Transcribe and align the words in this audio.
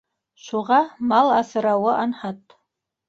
Шуға 0.45 0.79
мал 1.13 1.29
аҫрауы 1.35 1.93
анһат 2.01 2.59